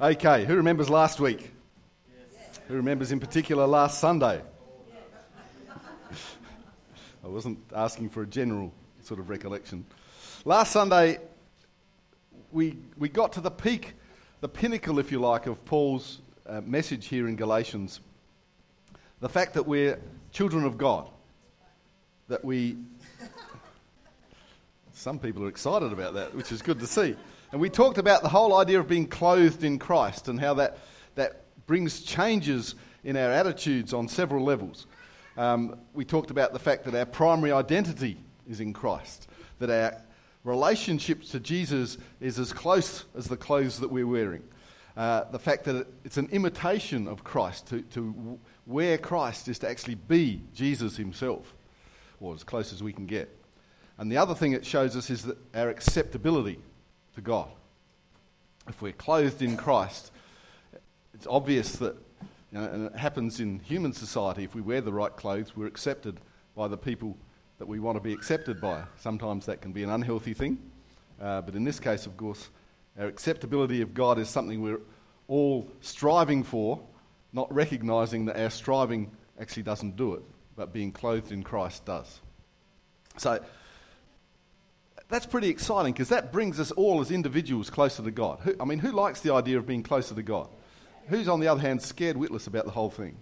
[0.00, 1.50] Okay, who remembers last week?
[2.68, 4.40] Who remembers in particular last Sunday?
[7.24, 8.72] I wasn't asking for a general
[9.02, 9.84] sort of recollection.
[10.44, 11.18] Last Sunday,
[12.52, 13.94] we, we got to the peak,
[14.40, 17.98] the pinnacle, if you like, of Paul's uh, message here in Galatians.
[19.18, 19.98] The fact that we're
[20.30, 21.10] children of God.
[22.28, 22.76] That we.
[24.92, 27.16] Some people are excited about that, which is good to see.
[27.50, 30.78] And we talked about the whole idea of being clothed in Christ and how that,
[31.14, 34.86] that brings changes in our attitudes on several levels.
[35.36, 39.28] Um, we talked about the fact that our primary identity is in Christ,
[39.60, 40.02] that our
[40.44, 44.42] relationship to Jesus is as close as the clothes that we're wearing.
[44.94, 47.68] Uh, the fact that it's an imitation of Christ.
[47.68, 51.54] To, to wear Christ is to actually be Jesus himself,
[52.20, 53.34] or as close as we can get.
[53.96, 56.58] And the other thing it shows us is that our acceptability
[57.18, 57.48] to God.
[58.68, 60.12] If we're clothed in Christ,
[61.12, 61.96] it's obvious that,
[62.52, 65.66] you know, and it happens in human society, if we wear the right clothes, we're
[65.66, 66.20] accepted
[66.54, 67.16] by the people
[67.58, 68.84] that we want to be accepted by.
[68.98, 70.58] Sometimes that can be an unhealthy thing,
[71.20, 72.50] uh, but in this case, of course,
[72.96, 74.80] our acceptability of God is something we're
[75.26, 76.80] all striving for,
[77.32, 79.10] not recognizing that our striving
[79.40, 80.22] actually doesn't do it,
[80.54, 82.20] but being clothed in Christ does.
[83.16, 83.40] So,
[85.08, 88.40] that's pretty exciting because that brings us all as individuals closer to God.
[88.42, 90.48] Who, I mean, who likes the idea of being closer to God?
[91.08, 93.16] Who's, on the other hand, scared witless about the whole thing?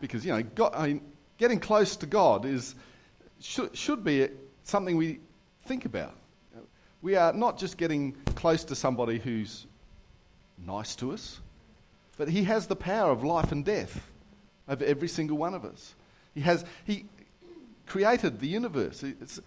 [0.00, 1.00] Because, you know, God, I mean,
[1.38, 2.74] getting close to God is,
[3.40, 4.28] should, should be
[4.64, 5.20] something we
[5.62, 6.14] think about.
[7.00, 9.66] We are not just getting close to somebody who's
[10.58, 11.40] nice to us,
[12.18, 14.10] but He has the power of life and death
[14.68, 15.94] over every single one of us.
[16.34, 17.06] He has, He
[17.86, 19.02] created the universe.
[19.02, 19.40] It's,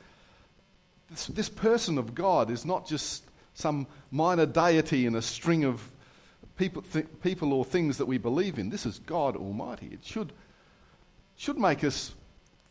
[1.09, 5.91] this, this person of God is not just some minor deity in a string of
[6.57, 8.69] people, th- people or things that we believe in.
[8.69, 9.89] This is God Almighty.
[9.91, 10.33] It should,
[11.35, 12.13] should make us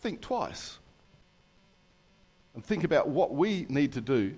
[0.01, 0.79] think twice
[2.55, 4.35] and think about what we need to do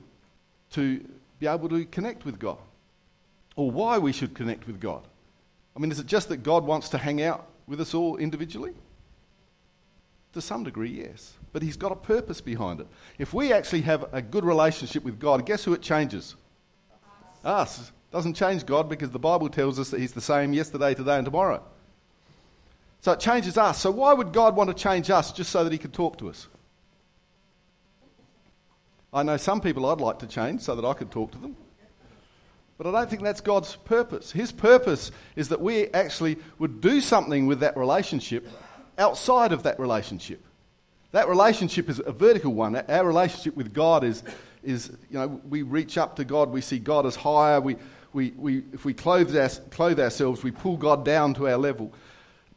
[0.72, 1.04] to
[1.38, 2.58] be able to connect with God
[3.56, 5.02] or why we should connect with God.
[5.76, 8.74] I mean, is it just that God wants to hang out with us all individually?
[10.34, 11.34] To some degree, yes.
[11.52, 12.86] But He's got a purpose behind it.
[13.18, 16.36] If we actually have a good relationship with God, guess who it changes?
[17.44, 17.80] Us.
[17.80, 17.92] us.
[18.10, 21.24] Doesn't change God because the Bible tells us that He's the same yesterday, today, and
[21.24, 21.62] tomorrow.
[23.00, 23.80] So it changes us.
[23.80, 26.28] So why would God want to change us just so that He could talk to
[26.28, 26.48] us?
[29.12, 31.56] I know some people I'd like to change so that I could talk to them.
[32.76, 34.30] But I don't think that's God's purpose.
[34.30, 38.48] His purpose is that we actually would do something with that relationship
[38.96, 40.44] outside of that relationship.
[41.12, 42.76] That relationship is a vertical one.
[42.76, 44.22] Our relationship with God is,
[44.62, 47.60] is you know, we reach up to God, we see God as higher.
[47.60, 47.76] We,
[48.12, 51.92] we, we, if we clothe, our, clothe ourselves, we pull God down to our level.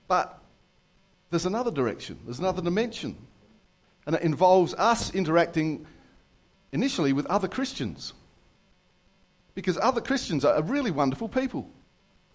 [0.07, 0.38] But
[1.29, 3.16] there's another direction, there's another dimension.
[4.06, 5.85] And it involves us interacting
[6.72, 8.13] initially with other Christians.
[9.53, 11.69] Because other Christians are really wonderful people.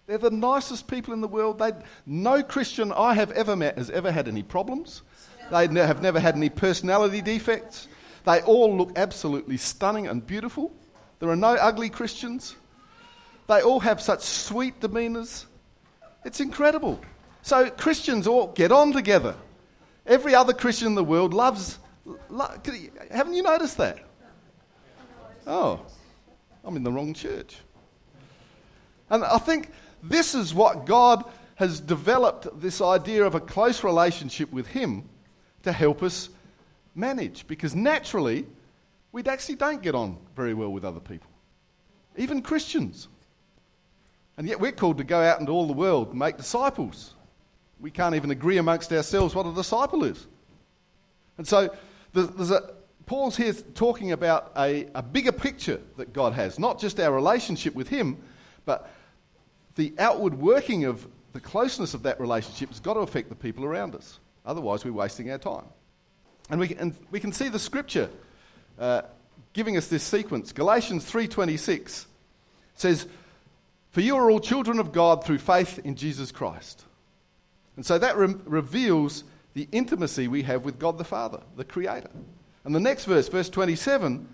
[0.05, 1.59] They're the nicest people in the world.
[1.59, 1.71] They,
[2.05, 5.01] no Christian I have ever met has ever had any problems.
[5.51, 7.87] They have never had any personality defects.
[8.25, 10.73] They all look absolutely stunning and beautiful.
[11.19, 12.55] There are no ugly Christians.
[13.47, 15.45] They all have such sweet demeanours.
[16.25, 16.99] It's incredible.
[17.41, 19.35] So Christians all get on together.
[20.05, 21.79] Every other Christian in the world loves.
[22.29, 22.51] Lo-
[23.09, 23.99] haven't you noticed that?
[25.45, 25.81] Oh,
[26.63, 27.57] I'm in the wrong church.
[29.09, 29.71] And I think
[30.03, 31.23] this is what God
[31.55, 35.07] has developed this idea of a close relationship with Him
[35.67, 36.29] to help us
[36.95, 37.47] manage.
[37.47, 38.45] Because naturally,
[39.11, 41.29] we actually don't get on very well with other people,
[42.17, 43.07] even Christians.
[44.37, 47.13] And yet we're called to go out into all the world and make disciples.
[47.79, 50.27] We can't even agree amongst ourselves what a disciple is.
[51.37, 51.75] And so
[52.13, 52.73] there's a,
[53.05, 57.73] Paul's here talking about a, a bigger picture that God has, not just our relationship
[57.73, 58.17] with Him,
[58.65, 58.91] but
[59.75, 63.63] the outward working of the closeness of that relationship has got to affect the people
[63.63, 64.19] around us.
[64.47, 65.65] Otherwise, we're wasting our time.
[66.49, 68.09] And we, and we can see the scripture
[68.79, 69.01] uh,
[69.51, 70.53] giving us this sequence.
[70.53, 72.05] Galatians 3.26
[72.73, 73.07] says,
[73.91, 76.85] For you are all children of God through faith in Jesus Christ.
[77.75, 82.09] And so that re- reveals the intimacy we have with God the Father, the Creator.
[82.63, 84.27] And the next verse, verse 27,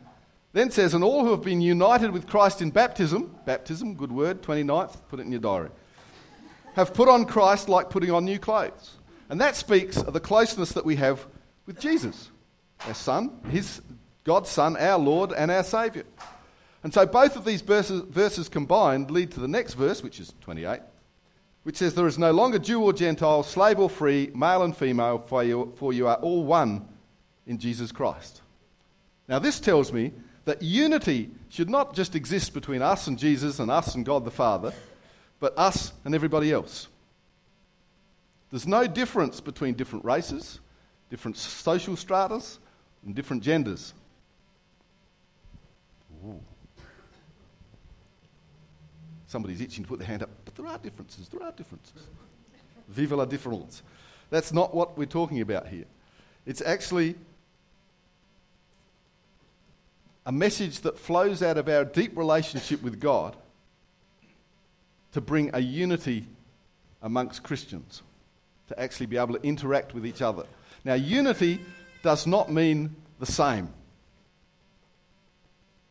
[0.53, 4.43] then says, And all who have been united with Christ in baptism, baptism, good word,
[4.43, 5.69] 29th, put it in your diary,
[6.75, 8.97] have put on Christ like putting on new clothes.
[9.33, 11.25] And that speaks of the closeness that we have
[11.65, 12.29] with Jesus,
[12.85, 13.81] our Son, His
[14.25, 16.03] God's Son, our Lord, and our Saviour.
[16.83, 20.35] And so both of these verses, verses combined lead to the next verse, which is
[20.41, 20.81] 28,
[21.63, 25.17] which says, There is no longer Jew or Gentile, slave or free, male and female,
[25.17, 26.87] for you, for you are all one
[27.47, 28.43] in Jesus Christ.
[29.27, 30.11] Now, this tells me
[30.45, 34.29] that unity should not just exist between us and Jesus and us and God the
[34.29, 34.75] Father,
[35.39, 36.87] but us and everybody else.
[38.53, 40.59] There's no difference between different races,
[41.09, 42.59] different social stratas,
[43.03, 43.95] and different genders.
[46.23, 46.39] Ooh.
[49.25, 51.29] Somebody's itching to put their hand up, but there are differences.
[51.29, 52.03] There are differences.
[52.89, 53.81] Viva la différence.
[54.29, 55.85] That's not what we're talking about here.
[56.45, 57.15] It's actually
[60.27, 63.35] a message that flows out of our deep relationship with God
[65.11, 66.27] to bring a unity
[67.01, 68.03] amongst Christians,
[68.67, 70.43] to actually be able to interact with each other.
[70.85, 71.59] Now, unity
[72.01, 73.69] does not mean the same.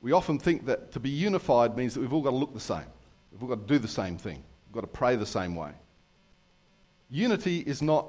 [0.01, 2.61] We often think that to be unified means that we've all got to look the
[2.61, 2.85] same.
[3.31, 4.43] We've all got to do the same thing.
[4.67, 5.71] We've got to pray the same way.
[7.09, 8.09] Unity is not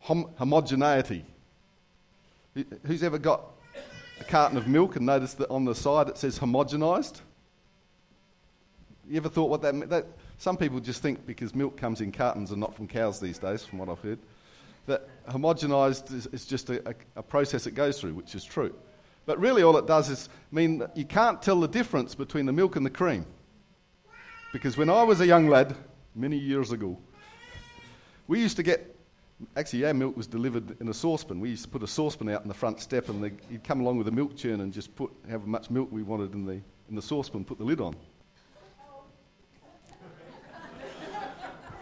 [0.00, 1.24] hom- homogeneity.
[2.86, 3.42] Who's ever got
[4.20, 7.20] a carton of milk and noticed that on the side it says homogenized?
[9.08, 9.90] You ever thought what that meant?
[9.90, 10.06] That,
[10.42, 13.64] some people just think because milk comes in cartons and not from cows these days,
[13.64, 14.18] from what I've heard,
[14.86, 18.74] that homogenized is, is just a, a, a process it goes through, which is true.
[19.24, 22.52] But really, all it does is mean that you can't tell the difference between the
[22.52, 23.24] milk and the cream.
[24.52, 25.76] Because when I was a young lad,
[26.16, 26.98] many years ago,
[28.26, 28.96] we used to get,
[29.56, 31.38] actually, our milk was delivered in a saucepan.
[31.38, 33.80] We used to put a saucepan out in the front step, and the, you'd come
[33.80, 36.60] along with a milk churn and just put however much milk we wanted in the,
[36.88, 37.94] in the saucepan, put the lid on.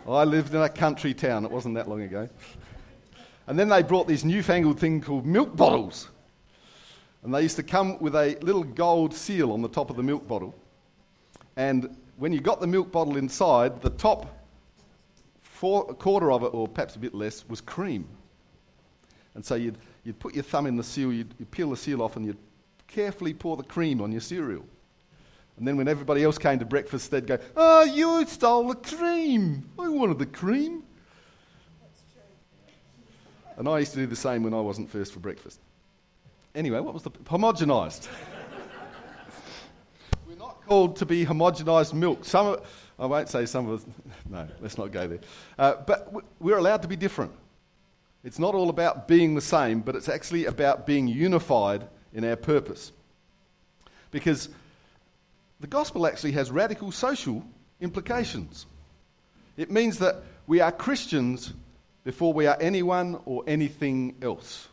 [0.06, 2.29] Oh, I lived in a country town, it wasn't that long ago.
[3.47, 6.08] And then they brought this newfangled thing called milk bottles.
[7.23, 10.02] And they used to come with a little gold seal on the top of the
[10.02, 10.55] milk bottle.
[11.56, 14.41] And when you got the milk bottle inside, the top
[15.41, 18.08] four, quarter of it, or perhaps a bit less, was cream.
[19.35, 22.02] And so you'd, you'd put your thumb in the seal, you'd, you'd peel the seal
[22.02, 22.38] off, and you'd
[22.88, 24.64] carefully pour the cream on your cereal.
[25.61, 29.69] And then when everybody else came to breakfast, they'd go, Oh, you stole the cream.
[29.79, 30.85] I wanted the cream.
[33.59, 35.61] And I used to do the same when I wasn't first for breakfast.
[36.55, 37.11] Anyway, what was the.
[37.11, 38.09] Homogenized.
[40.27, 42.25] We're not called to be homogenized milk.
[42.25, 42.57] Some,
[42.99, 43.87] I won't say some of us,
[44.31, 45.21] no, let's not go there.
[45.59, 46.11] Uh, but
[46.41, 47.33] we're allowed to be different.
[48.25, 52.37] It's not all about being the same, but it's actually about being unified in our
[52.37, 52.93] purpose.
[54.11, 54.49] Because
[55.61, 57.45] the gospel actually has radical social
[57.81, 58.67] implications.
[59.57, 61.53] It means that we are Christians
[62.03, 64.69] before we are anyone or anything else.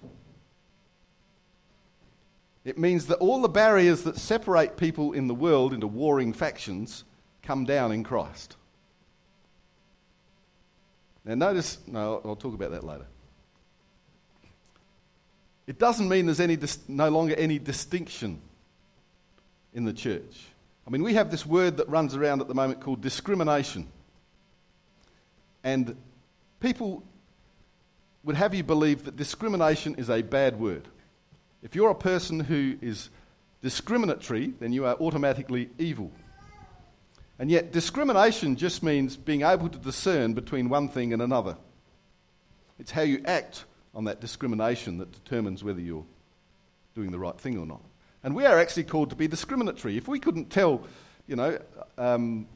[2.64, 7.04] It means that all the barriers that separate people in the world into warring factions
[7.44, 8.56] come down in Christ.
[11.24, 13.06] Now, notice, no, I'll talk about that later.
[15.66, 16.58] It doesn't mean there's any
[16.88, 18.42] no longer any distinction
[19.74, 20.48] in the church.
[20.88, 23.88] I mean, we have this word that runs around at the moment called discrimination.
[25.62, 25.98] And
[26.62, 27.04] people
[28.24, 30.88] would have you believe that discrimination is a bad word.
[31.62, 33.10] If you're a person who is
[33.62, 36.10] discriminatory, then you are automatically evil.
[37.38, 41.58] And yet, discrimination just means being able to discern between one thing and another.
[42.80, 46.06] It's how you act on that discrimination that determines whether you're
[46.96, 47.82] doing the right thing or not.
[48.24, 49.98] And we are actually called to be discriminatory.
[49.98, 50.86] If we couldn't tell,
[51.28, 51.60] you know,
[51.98, 52.48] um,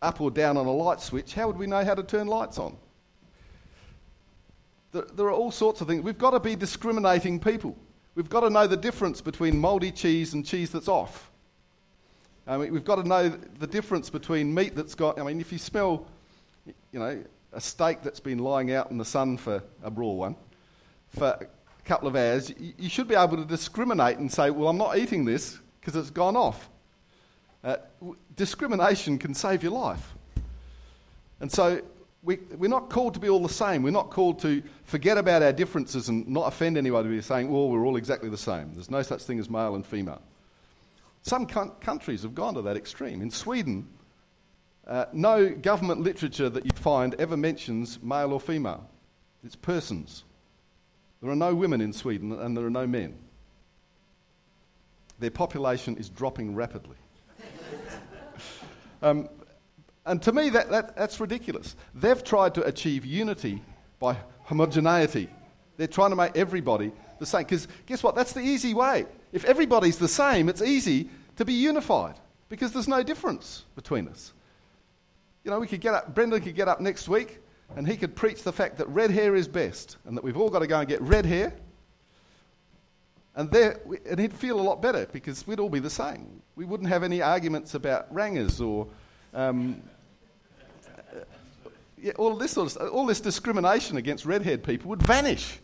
[0.00, 2.58] up or down on a light switch, how would we know how to turn lights
[2.58, 2.76] on?
[4.92, 6.02] There, there are all sorts of things.
[6.02, 7.76] We've got to be discriminating people.
[8.14, 11.30] We've got to know the difference between mouldy cheese and cheese that's off.
[12.46, 15.18] I mean, we've got to know the difference between meat that's got.
[15.18, 16.06] I mean, if you smell,
[16.66, 20.36] you know, a steak that's been lying out in the sun for a raw one
[21.10, 21.48] for
[21.84, 25.24] couple of hours, you should be able to discriminate and say, well, I'm not eating
[25.24, 26.68] this because it's gone off.
[27.64, 27.76] Uh,
[28.36, 30.14] discrimination can save your life.
[31.40, 31.80] And so
[32.22, 33.82] we, we're not called to be all the same.
[33.82, 37.68] We're not called to forget about our differences and not offend anybody by saying, well,
[37.68, 38.74] we're all exactly the same.
[38.74, 40.22] There's no such thing as male and female.
[41.22, 43.22] Some countries have gone to that extreme.
[43.22, 43.88] In Sweden,
[44.86, 48.88] uh, no government literature that you find ever mentions male or female.
[49.44, 50.24] It's persons.
[51.22, 53.16] There are no women in Sweden and there are no men.
[55.20, 56.96] Their population is dropping rapidly.
[59.02, 59.28] um,
[60.04, 61.76] and to me, that, that, that's ridiculous.
[61.94, 63.62] They've tried to achieve unity
[64.00, 65.28] by homogeneity.
[65.76, 67.44] They're trying to make everybody the same.
[67.44, 68.16] Because guess what?
[68.16, 69.06] That's the easy way.
[69.32, 72.16] If everybody's the same, it's easy to be unified.
[72.48, 74.34] because there's no difference between us.
[75.44, 77.40] You know, we could get up, Brendan could get up next week
[77.76, 80.50] and he could preach the fact that red hair is best and that we've all
[80.50, 81.54] got to go and get red hair.
[83.34, 86.42] And, there, and he'd feel a lot better because we'd all be the same.
[86.54, 88.88] We wouldn't have any arguments about rangers or
[89.32, 89.82] um,
[92.02, 95.58] yeah, all, this sort of, all this discrimination against red-haired people would vanish.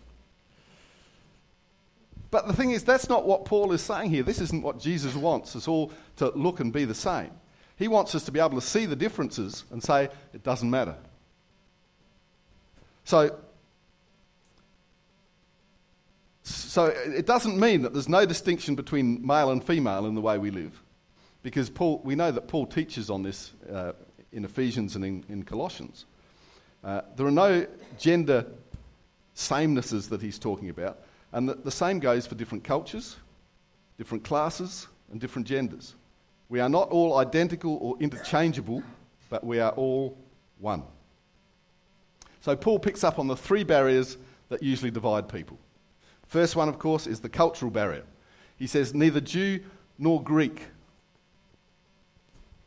[2.30, 4.22] But the thing is, that's not what Paul is saying here.
[4.22, 7.30] This isn't what Jesus wants us all to look and be the same.
[7.76, 10.96] He wants us to be able to see the differences and say, it doesn't matter.
[13.08, 13.34] So,
[16.42, 20.36] so it doesn't mean that there's no distinction between male and female in the way
[20.36, 20.78] we live.
[21.42, 23.92] Because Paul, we know that Paul teaches on this uh,
[24.30, 26.04] in Ephesians and in, in Colossians.
[26.84, 27.66] Uh, there are no
[27.98, 28.44] gender
[29.34, 30.98] samenesses that he's talking about.
[31.32, 33.16] And the, the same goes for different cultures,
[33.96, 35.94] different classes, and different genders.
[36.50, 38.82] We are not all identical or interchangeable,
[39.30, 40.18] but we are all
[40.58, 40.82] one.
[42.40, 44.16] So Paul picks up on the three barriers
[44.48, 45.58] that usually divide people.
[46.26, 48.04] First one, of course, is the cultural barrier.
[48.56, 49.60] He says, neither Jew
[49.98, 50.66] nor Greek.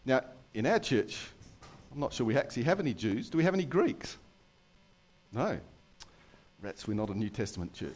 [0.05, 0.21] Now,
[0.53, 1.19] in our church,
[1.93, 3.29] I'm not sure we actually have any Jews.
[3.29, 4.17] Do we have any Greeks?
[5.31, 5.59] No.
[6.61, 7.89] Rats, we're not a New Testament church.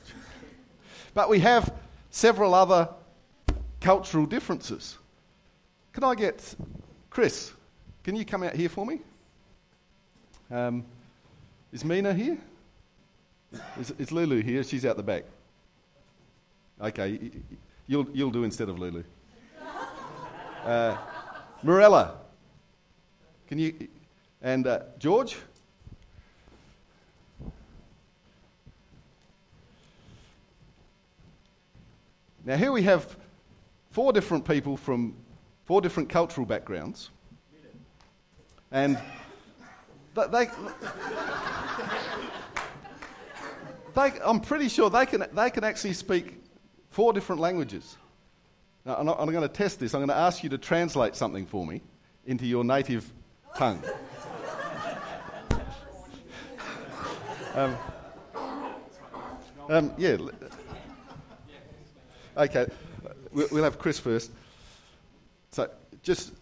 [1.13, 1.73] But we have
[2.09, 2.89] several other
[3.81, 4.97] cultural differences.
[5.93, 6.55] Can I get
[7.09, 7.53] Chris?
[8.03, 8.99] Can you come out here for me?
[10.51, 10.85] Um,
[11.75, 12.37] is Mina here?
[13.77, 14.63] Is, is, Lulu here?
[14.63, 15.25] She's out the back.
[16.81, 17.19] Okay,
[17.85, 19.03] you'll, you'll do instead of Lulu.
[20.63, 20.95] Uh,
[21.63, 22.15] Morella,
[23.49, 23.89] can you?
[24.41, 25.35] And uh, George?
[32.45, 33.17] Now, here we have
[33.91, 35.13] four different people from
[35.65, 37.09] four different cultural backgrounds.
[38.71, 38.97] And
[40.15, 40.47] they,
[43.93, 46.41] they, I'm pretty sure they can, they can actually speak
[46.89, 47.97] four different languages.
[48.85, 49.93] Now, I'm, I'm going to test this.
[49.93, 51.81] I'm going to ask you to translate something for me
[52.25, 53.11] into your native
[53.57, 53.81] tongue.
[57.55, 57.75] um,
[59.69, 60.17] um, yeah.
[62.37, 62.67] Okay,
[63.31, 64.31] we'll have Chris first.
[65.51, 65.69] So
[66.03, 66.33] just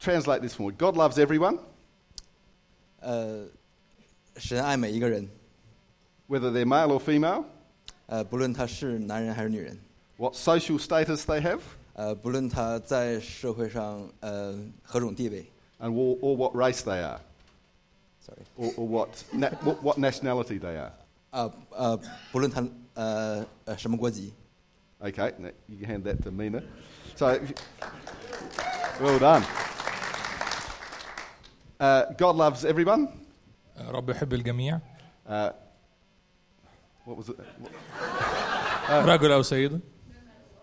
[0.00, 0.74] translate this for me.
[0.76, 1.58] God loves everyone.
[3.01, 3.45] Uh,
[4.37, 5.27] 神爱每一个人，
[6.27, 7.45] whether they're male or female.
[8.07, 9.77] 呃，不论他是男人还是女人。
[10.17, 11.59] What social status they have.
[11.93, 15.45] 呃，不论他在社会上呃何种地位。
[15.79, 17.19] and or, or what race they are.
[18.25, 18.41] Sorry.
[18.57, 20.91] Or, or what, na, what, what nationality they are.
[21.31, 21.97] Uh, uh,
[24.99, 26.63] Okay, now you can hand that to Mina.
[27.15, 27.39] So,
[28.99, 29.43] well done.
[31.81, 33.07] Uh, God loves everyone.
[33.79, 34.79] رب يحب الجميع.
[35.27, 35.51] Uh,
[37.05, 37.37] what was it?
[38.89, 39.79] رجل أو سيدة.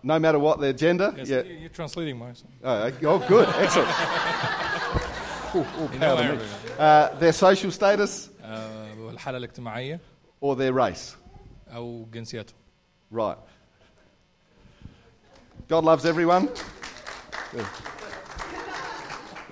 [0.03, 1.13] No matter what their gender.
[1.17, 1.41] Yes, yeah.
[1.41, 2.33] You're translating my.
[2.63, 3.89] Oh, oh good, excellent.
[5.55, 8.29] Ooh, ooh, uh, their social status
[9.15, 9.99] الحالة الاجتماعية
[10.41, 11.15] or their race.
[11.75, 12.53] أو جنسيته.
[13.11, 13.37] Right.
[15.67, 16.49] God loves everyone.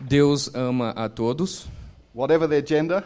[0.01, 1.67] Deus ama a todos.
[2.15, 3.03] Whatever their gender.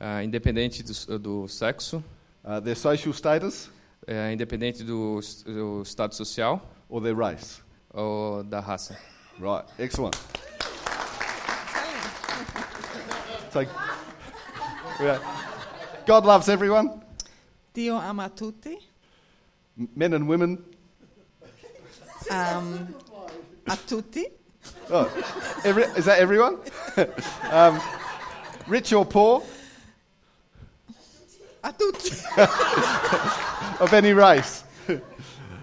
[0.00, 2.02] Uh, independente do, do sexo.
[2.44, 3.70] Uh, their social status.
[4.08, 6.60] Uh, independente do, do estado social.
[6.88, 7.60] Or their race.
[7.92, 8.96] Ou da raça.
[9.38, 9.64] Right.
[9.78, 10.16] Excellent.
[13.52, 13.66] So,
[16.06, 17.02] God loves everyone.
[17.74, 18.78] Dio ama tutti.
[19.76, 20.64] Men and women.
[22.30, 22.94] Um,
[23.66, 24.41] a tutti.
[24.90, 25.10] Oh,
[25.64, 26.58] every, is that everyone?
[27.50, 27.80] um,
[28.66, 29.42] rich or poor?
[31.64, 32.16] A tutti.
[33.80, 34.64] of any race.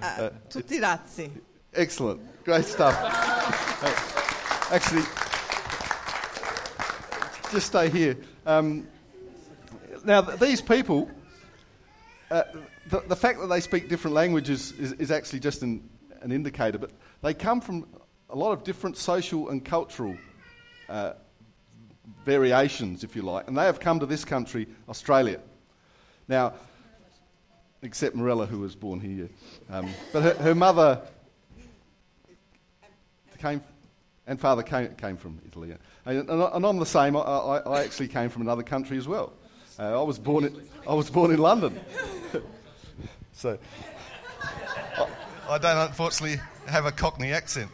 [0.01, 1.29] Uh, tutti razzi.
[1.73, 2.21] Excellent.
[2.43, 2.95] Great stuff.
[4.71, 5.03] Actually,
[7.51, 8.17] just stay here.
[8.45, 8.87] Um,
[10.05, 11.09] now, th- these people,
[12.31, 12.43] uh,
[12.87, 15.87] the, the, fact that they speak different languages is, is actually just an,
[16.21, 16.91] an, indicator, but
[17.21, 17.85] they come from
[18.29, 20.15] a lot of different social and cultural
[20.87, 21.13] uh,
[22.25, 25.39] variations, if you like, and they have come to this country, Australia.
[26.27, 26.53] Now,
[27.81, 29.29] except Morella, who was born here,
[29.69, 31.01] um, but her, her mother
[33.39, 33.61] came
[34.27, 35.73] and father came, came from Italy.
[36.05, 37.17] And, and, I'm the same.
[37.17, 39.33] I, I, I, actually came from another country as well.
[39.79, 41.79] Uh, I, was born in, I was born in London.
[43.33, 43.57] so
[44.97, 45.07] I,
[45.49, 47.71] I, don't unfortunately have a Cockney accent.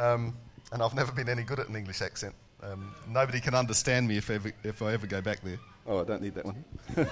[0.00, 0.34] Um,
[0.72, 2.34] and I've never been any good at an English accent.
[2.62, 5.58] Um, nobody can understand me if, ever, if I ever go back there.
[5.86, 6.64] Oh, I don't need that one.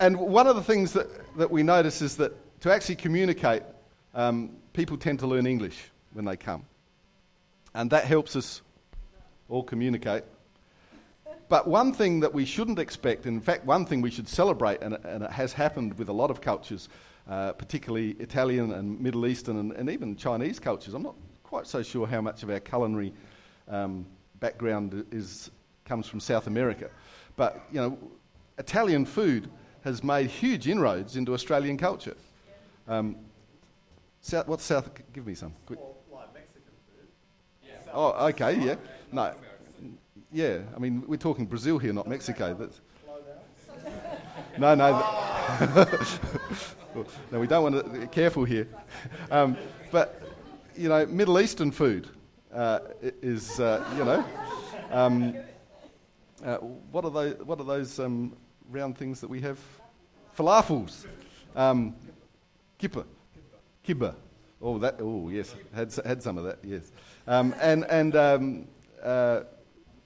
[0.00, 3.62] and one of the things that, that we notice is that to actually communicate,
[4.14, 6.64] um, people tend to learn English when they come.
[7.74, 8.62] And that helps us
[9.48, 10.22] all communicate.
[11.48, 14.94] But one thing that we shouldn't expect, in fact, one thing we should celebrate, and,
[15.04, 16.88] and it has happened with a lot of cultures,
[17.28, 20.94] uh, particularly Italian and Middle Eastern and, and, even Chinese cultures.
[20.94, 23.12] I'm not quite so sure how much of our culinary
[23.68, 24.04] um,
[24.40, 25.50] background is,
[25.84, 26.90] comes from South America.
[27.36, 27.98] But, you know,
[28.58, 29.48] Italian food
[29.84, 32.16] has made huge inroads into Australian culture.
[32.86, 33.16] Um,
[34.20, 34.90] South, what's South?
[35.12, 35.54] Give me some.
[35.66, 35.78] Quick.
[37.92, 38.74] Oh, okay, yeah.
[39.12, 39.32] No,
[40.32, 40.58] yeah.
[40.74, 42.54] I mean, we're talking Brazil here, not Mexico.
[42.54, 42.80] That's...
[44.58, 45.00] No, no.
[47.30, 48.68] no, we don't want to be careful here.
[49.30, 49.56] Um,
[49.90, 50.20] but,
[50.76, 52.08] you know, Middle Eastern food
[52.52, 54.24] uh, is, uh, you know,
[54.90, 55.34] um,
[56.44, 58.36] uh, what are those, what are those um,
[58.70, 59.58] round things that we have?
[60.36, 61.06] Falafels.
[61.56, 61.94] Um,
[62.80, 63.04] kippa.
[63.86, 64.14] Kibba.
[64.60, 65.54] Oh, that, oh, yes.
[65.74, 66.92] Had, had some of that, yes.
[67.26, 68.68] Um, and and um,
[69.02, 69.40] uh,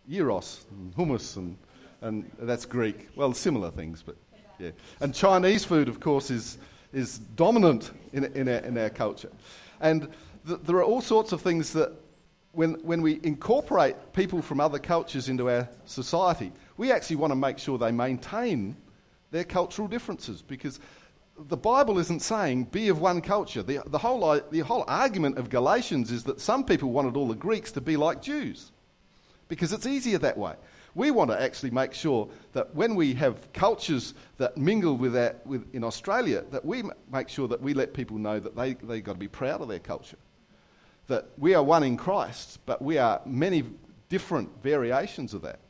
[0.09, 1.57] gyros, and hummus, and,
[2.00, 3.09] and that's Greek.
[3.16, 4.16] Well, similar things, but
[4.59, 4.71] yeah.
[5.00, 6.59] And Chinese food, of course, is,
[6.99, 9.31] is dominant in, in, our, in our culture.
[9.81, 10.09] And
[10.47, 11.93] th- there are all sorts of things that,
[12.52, 17.37] when, when we incorporate people from other cultures into our society, we actually want to
[17.37, 18.76] make sure they maintain
[19.31, 20.81] their cultural differences because
[21.38, 23.62] the Bible isn't saying be of one culture.
[23.62, 27.28] The, the, whole, uh, the whole argument of Galatians is that some people wanted all
[27.28, 28.73] the Greeks to be like Jews
[29.47, 30.55] because it's easier that way.
[30.99, 35.47] We want to actually make sure that when we have cultures that mingle with that
[35.47, 39.05] with, in Australia, that we make sure that we let people know that they, they've
[39.05, 40.17] got to be proud of their culture.
[41.07, 43.62] That we are one in Christ, but we are many
[44.09, 45.61] different variations of that.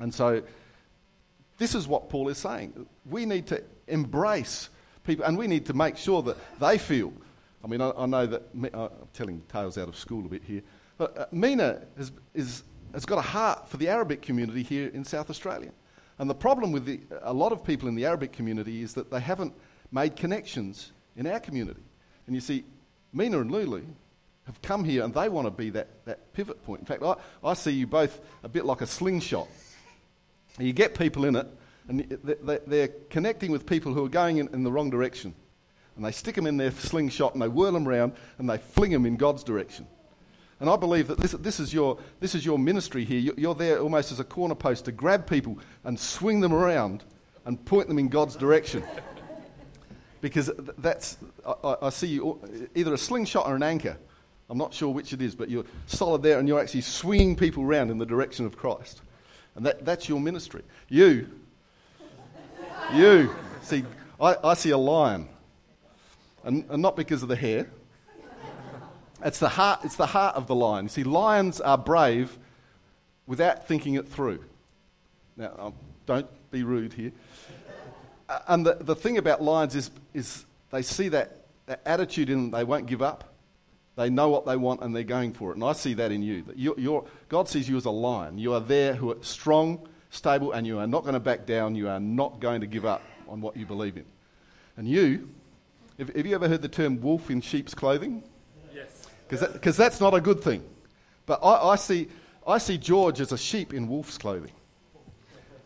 [0.00, 0.42] And so,
[1.58, 2.84] this is what Paul is saying.
[3.08, 4.70] We need to embrace
[5.04, 7.12] people, and we need to make sure that they feel.
[7.62, 8.42] I mean, I, I know that
[8.74, 10.62] I'm telling tales out of school a bit here,
[10.98, 15.04] but uh, Mina is, is, has got a heart for the Arabic community here in
[15.04, 15.70] South Australia.
[16.18, 19.10] And the problem with the, a lot of people in the Arabic community is that
[19.10, 19.54] they haven't
[19.90, 21.82] made connections in our community.
[22.26, 22.64] And you see,
[23.12, 23.82] Mina and Lulu
[24.46, 26.80] have come here and they want to be that, that pivot point.
[26.80, 29.48] In fact, I, I see you both a bit like a slingshot.
[30.58, 31.46] You get people in it,
[31.88, 32.18] and
[32.66, 35.34] they're connecting with people who are going in, in the wrong direction.
[35.96, 38.92] And they stick them in their slingshot and they whirl them around and they fling
[38.92, 39.86] them in God's direction.
[40.62, 43.34] And I believe that this, this, is, your, this is your ministry here.
[43.36, 47.02] You're there almost as a corner post to grab people and swing them around
[47.44, 48.84] and point them in God's direction.
[50.20, 52.40] because that's, I, I see you
[52.76, 53.98] either a slingshot or an anchor.
[54.48, 57.64] I'm not sure which it is, but you're solid there and you're actually swinging people
[57.64, 59.02] around in the direction of Christ.
[59.56, 60.62] And that, that's your ministry.
[60.88, 61.28] You
[62.94, 63.34] you.
[63.62, 63.84] See,
[64.20, 65.28] I, I see a lion.
[66.44, 67.68] And, and not because of the hair.
[69.24, 70.86] It's the, heart, it's the heart of the lion.
[70.86, 72.38] You See, lions are brave
[73.26, 74.44] without thinking it through.
[75.36, 75.74] Now,
[76.06, 77.12] don't be rude here.
[78.28, 82.50] Uh, and the, the thing about lions is, is they see that, that attitude in
[82.50, 83.32] them, they won't give up.
[83.94, 85.54] They know what they want and they're going for it.
[85.54, 86.42] And I see that in you.
[86.42, 88.38] That you're, you're, God sees you as a lion.
[88.38, 91.74] You are there who are strong, stable, and you are not going to back down.
[91.74, 94.06] You are not going to give up on what you believe in.
[94.76, 95.28] And you,
[95.98, 98.22] have, have you ever heard the term wolf in sheep's clothing?
[99.32, 100.62] Because that, that's not a good thing.
[101.24, 102.08] But I, I, see,
[102.46, 104.52] I see George as a sheep in wolf's clothing.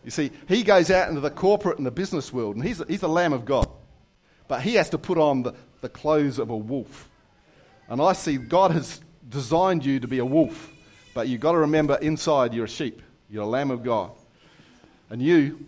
[0.05, 3.03] You see, he goes out into the corporate and the business world, and he's, he's
[3.03, 3.69] a lamb of God.
[4.47, 7.11] But he has to put on the, the clothes of a wolf.
[7.89, 10.73] And I see God has designed you to be a wolf,
[11.13, 13.03] but you've got to remember inside you're a sheep.
[13.29, 14.13] You're a lamb of God.
[15.11, 15.67] And you,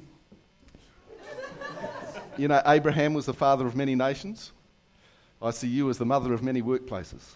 [2.36, 4.52] you know, Abraham was the father of many nations.
[5.42, 7.34] I see you as the mother of many workplaces.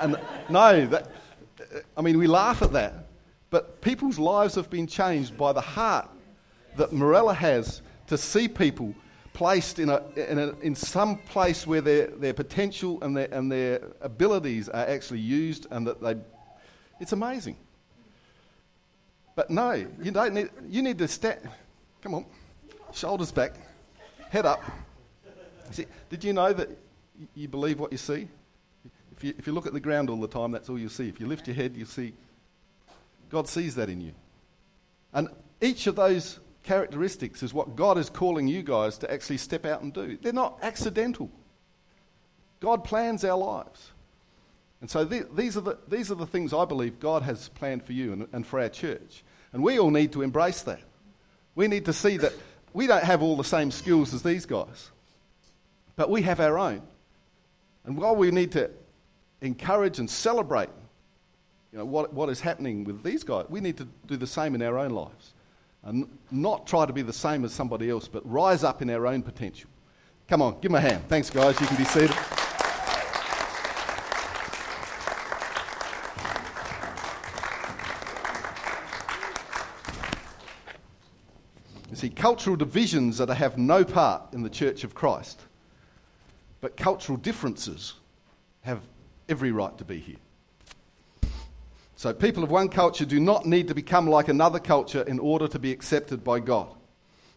[0.00, 0.16] And
[0.48, 1.10] no, that,
[1.96, 3.06] I mean, we laugh at that.
[3.50, 6.08] But people's lives have been changed by the heart
[6.76, 8.94] that Morella has to see people
[9.32, 13.50] placed in, a, in, a, in some place where their, their potential and their, and
[13.50, 16.16] their abilities are actually used and that they.
[17.00, 17.56] It's amazing.
[19.34, 21.40] But no, you don't need, you need to stand.
[22.00, 22.26] Come on,
[22.92, 23.54] shoulders back,
[24.30, 24.62] head up.
[25.70, 26.70] See, did you know that
[27.34, 28.28] you believe what you see?
[29.16, 31.08] If you, if you look at the ground all the time, that's all you see.
[31.08, 32.14] If you lift your head, you see.
[33.30, 34.12] God sees that in you.
[35.12, 35.28] And
[35.60, 39.82] each of those characteristics is what God is calling you guys to actually step out
[39.82, 40.18] and do.
[40.20, 41.30] They're not accidental.
[42.60, 43.92] God plans our lives.
[44.80, 47.84] And so the, these, are the, these are the things I believe God has planned
[47.84, 49.22] for you and, and for our church.
[49.52, 50.80] And we all need to embrace that.
[51.54, 52.32] We need to see that
[52.72, 54.90] we don't have all the same skills as these guys,
[55.96, 56.82] but we have our own.
[57.84, 58.70] And while we need to
[59.44, 60.70] encourage and celebrate
[61.72, 64.54] you know, what, what is happening with these guys, we need to do the same
[64.54, 65.34] in our own lives.
[65.82, 69.06] And not try to be the same as somebody else, but rise up in our
[69.08, 69.68] own potential.
[70.28, 71.02] Come on, give them a hand.
[71.08, 71.60] Thanks, guys.
[71.60, 72.16] You can be seated.
[81.90, 85.42] You see, cultural divisions are to have no part in the Church of Christ,
[86.60, 87.94] but cultural differences
[88.62, 88.80] have
[89.28, 90.16] every right to be here.
[91.96, 95.48] So, people of one culture do not need to become like another culture in order
[95.48, 96.68] to be accepted by God.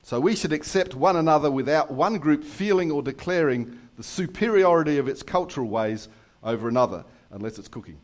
[0.03, 5.07] So, we should accept one another without one group feeling or declaring the superiority of
[5.07, 6.09] its cultural ways
[6.43, 7.97] over another, unless it's cooking.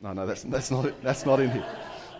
[0.00, 1.02] No, no, that's, that's, not, it.
[1.02, 1.66] that's not in here.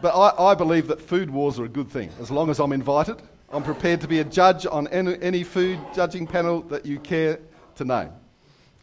[0.03, 2.73] But I, I believe that food wars are a good thing, as long as I'm
[2.73, 3.23] invited.
[3.51, 7.39] I'm prepared to be a judge on any, any food judging panel that you care
[7.77, 8.11] to name.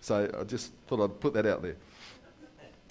[0.03, 1.77] So I just thought I'd put that out there.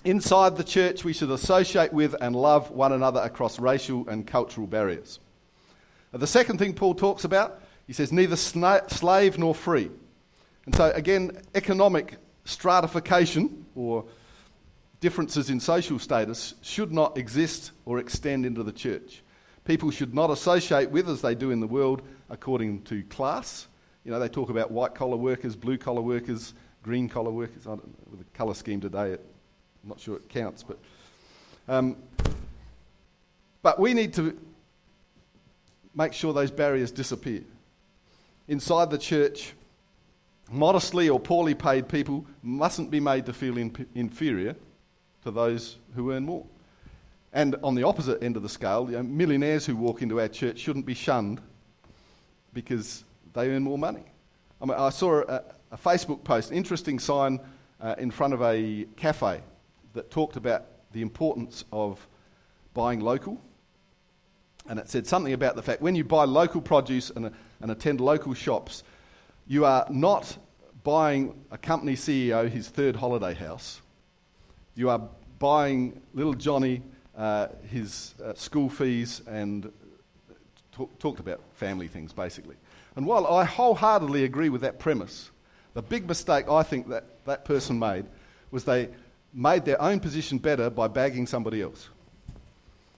[0.03, 4.67] Inside the church, we should associate with and love one another across racial and cultural
[4.67, 5.21] barriers.
[6.13, 9.91] The second thing Paul talks about, he says, neither sna- slave nor free.
[10.65, 14.07] And so, again, economic stratification or
[15.01, 19.23] differences in social status should not exist or extend into the church.
[19.67, 23.69] People should not associate with, as they do in the world, according to class.
[24.03, 27.67] You know, they talk about white collar workers, blue collar workers, green collar workers.
[27.67, 29.25] With the colour scheme today, it,
[29.83, 30.79] I'm not sure it counts, but
[31.69, 31.97] um,
[33.63, 34.37] but we need to
[35.95, 37.43] make sure those barriers disappear.
[38.49, 39.55] Inside the church,
[40.51, 44.57] modestly or poorly paid people mustn't be made to feel in, inferior
[45.25, 46.45] to those who earn more.
[47.33, 50.29] And on the opposite end of the scale, you know, millionaires who walk into our
[50.29, 51.41] church shouldn't be shunned
[52.53, 54.05] because they earn more money.
[54.61, 55.43] I, mean, I saw a,
[55.73, 57.41] a, Facebook post, an interesting sign
[57.81, 59.41] uh, in front of a cafe
[59.95, 62.07] that talked about the importance of
[62.75, 63.41] buying local.
[64.69, 68.01] And it said something about the fact when you buy local produce and, and attend
[68.01, 68.85] local shops,
[69.49, 70.37] you are not
[70.85, 73.81] buying a company CEO his third holiday house.
[74.75, 75.03] You are
[75.39, 76.83] buying little Johnny
[77.17, 79.71] uh, his uh, school fees and
[80.71, 82.57] talk, talked about family things basically.
[82.95, 85.32] And while I wholeheartedly agree with that premise,
[85.75, 88.07] the big mistake I think that that person made
[88.51, 88.89] was they
[89.33, 91.89] made their own position better by bagging somebody else.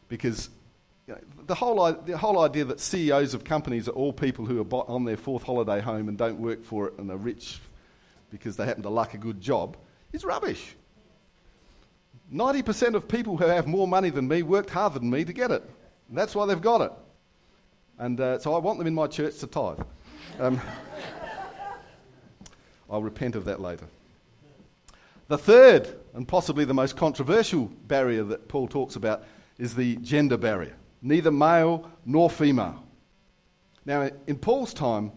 [0.09, 0.51] Because
[1.07, 4.61] you know, the, whole, the whole idea that CEOs of companies are all people who
[4.61, 7.61] are on their fourth holiday home and don't work for it and are rich
[8.31, 9.77] because they happen to luck a good job
[10.13, 10.75] is rubbish.
[12.33, 15.51] 90% of people who have more money than me worked harder than me to get
[15.51, 15.63] it.
[16.09, 16.93] And that's why they've got it.
[17.99, 19.81] And uh, so I want them in my church to tithe.
[20.41, 20.61] Um,
[22.91, 23.87] I'll repent of that later.
[25.29, 29.25] The third, and possibly the most controversial barrier that Paul talks about,
[29.59, 32.83] is the gender barrier neither male nor female.
[33.85, 35.13] Now, in Paul's time,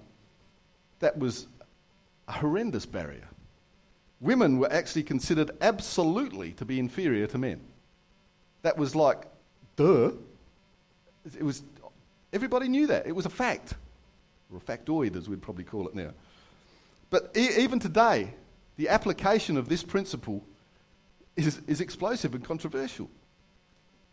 [1.00, 1.48] that was
[2.28, 3.28] a horrendous barrier
[4.20, 7.62] women were actually considered absolutely to be inferior to men.
[8.64, 9.26] That was like,
[9.76, 10.12] duh.
[11.38, 11.64] It was,
[12.34, 13.06] everybody knew that.
[13.06, 13.74] It was a fact,
[14.52, 16.12] or a factoid, as we'd probably call it now.
[17.10, 18.34] But e- even today,
[18.76, 20.44] the application of this principle
[21.36, 23.10] is, is explosive and controversial.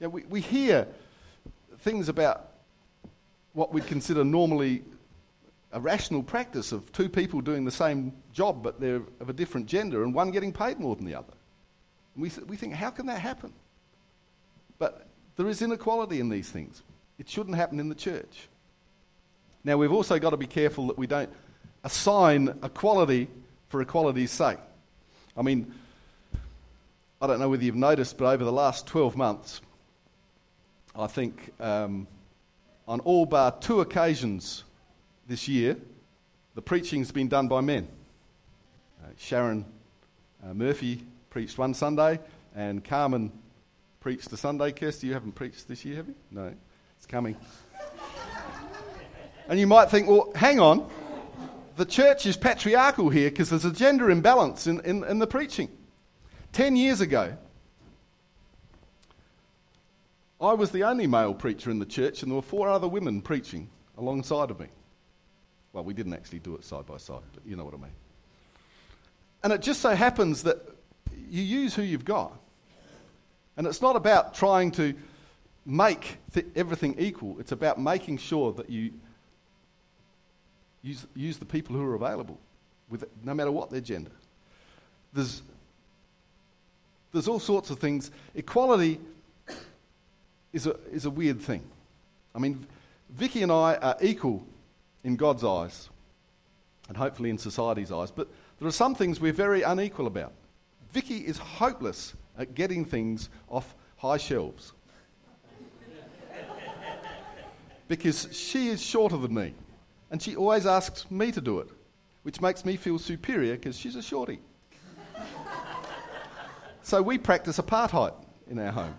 [0.00, 0.86] You know, we, we hear
[1.78, 2.50] things about
[3.52, 4.82] what we'd consider normally
[5.72, 9.66] a rational practice of two people doing the same job but they're of a different
[9.66, 11.32] gender and one getting paid more than the other.
[12.14, 13.52] And we, th- we think, how can that happen?
[14.78, 16.82] But there is inequality in these things.
[17.18, 18.48] It shouldn't happen in the church.
[19.64, 21.30] Now, we've also got to be careful that we don't
[21.84, 23.28] assign equality
[23.68, 24.58] for equality's sake.
[25.36, 25.72] I mean,
[27.20, 29.60] I don't know whether you've noticed, but over the last 12 months,
[30.96, 32.06] I think um,
[32.88, 34.64] on all bar two occasions
[35.28, 35.76] this year,
[36.54, 37.88] the preaching's been done by men.
[39.02, 39.64] Uh, Sharon
[40.44, 42.20] uh, Murphy preached one Sunday,
[42.54, 43.32] and Carmen
[44.00, 44.70] preached the Sunday.
[44.70, 46.14] Kirsty, you haven't preached this year, have you?
[46.30, 46.52] No,
[46.96, 47.36] it's coming.
[49.48, 50.88] and you might think, well, hang on.
[51.76, 55.68] The church is patriarchal here because there's a gender imbalance in, in, in the preaching.
[56.52, 57.36] Ten years ago,
[60.40, 63.20] I was the only male preacher in the church, and there were four other women
[63.20, 64.66] preaching alongside of me.
[65.72, 67.92] Well, we didn't actually do it side by side, but you know what I mean.
[69.42, 70.58] And it just so happens that
[71.28, 72.38] you use who you've got.
[73.56, 74.94] And it's not about trying to
[75.66, 78.92] make th- everything equal, it's about making sure that you
[80.84, 82.38] use, use the people who are available,
[82.88, 84.10] with, no matter what their gender.
[85.12, 85.42] There's,
[87.12, 88.10] there's all sorts of things.
[88.34, 89.00] Equality
[90.52, 91.62] is a, is a weird thing.
[92.34, 92.66] I mean,
[93.10, 94.44] Vicky and I are equal
[95.02, 95.88] in God's eyes,
[96.88, 100.32] and hopefully in society's eyes, but there are some things we're very unequal about.
[100.92, 104.72] Vicky is hopeless at getting things off high shelves
[107.88, 109.54] because she is shorter than me,
[110.14, 111.66] and she always asks me to do it,
[112.22, 114.38] which makes me feel superior because she's a shorty.
[116.82, 118.14] so we practice apartheid
[118.48, 118.94] in our home.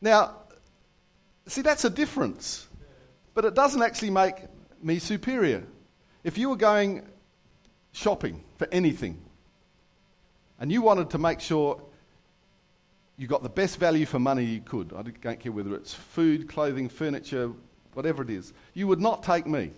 [0.00, 0.36] Now,
[1.48, 2.68] see, that's a difference,
[3.34, 4.36] but it doesn't actually make
[4.80, 5.64] me superior.
[6.22, 7.04] If you were going
[7.90, 9.20] shopping for anything
[10.60, 11.82] and you wanted to make sure
[13.16, 16.48] you got the best value for money you could, I don't care whether it's food,
[16.48, 17.50] clothing, furniture,
[17.94, 19.70] whatever it is, you would not take me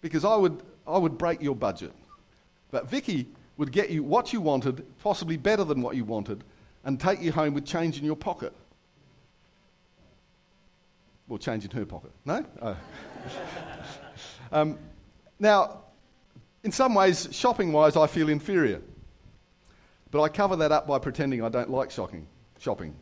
[0.00, 1.92] because I would, I would break your budget.
[2.70, 6.44] But Vicky would get you what you wanted, possibly better than what you wanted,
[6.84, 8.52] and take you home with change in your pocket.
[11.28, 12.10] Well, change in her pocket.
[12.24, 12.44] No?
[12.60, 12.76] Oh.
[14.52, 14.78] um,
[15.38, 15.82] now,
[16.64, 18.82] in some ways, shopping wise, I feel inferior.
[20.10, 22.26] But I cover that up by pretending I don't like shopping.
[22.58, 22.94] shopping.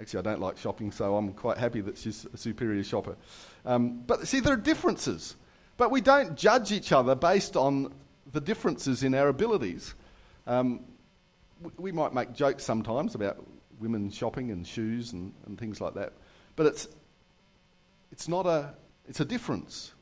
[0.00, 3.16] Actually, I don't like shopping, so I'm quite happy that she's a superior shopper.
[3.66, 5.36] Um, but see, there are differences.
[5.76, 7.92] But we don't judge each other based on
[8.32, 9.94] the differences in our abilities.
[10.46, 10.80] Um,
[11.76, 13.44] we might make jokes sometimes about
[13.78, 16.12] women shopping and shoes and, and things like that.
[16.56, 16.88] But it's,
[18.12, 18.74] it's not a,
[19.06, 19.92] it's a difference.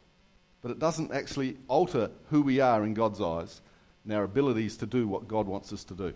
[0.63, 3.61] But it doesn't actually alter who we are in God's eyes
[4.05, 6.15] and our abilities to do what God wants us to do.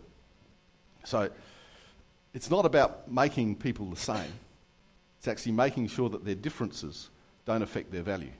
[1.05, 1.31] So
[2.35, 4.33] it's not about making people the same.
[5.19, 7.11] It's actually making sure that their differences
[7.45, 8.33] don't affect their value.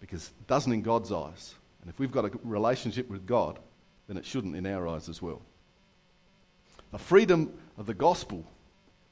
[0.00, 1.54] Because it doesn't in God's eyes.
[1.80, 3.58] And if we've got a relationship with God,
[4.06, 5.40] then it shouldn't in our eyes as well.
[6.92, 8.44] The freedom of the gospel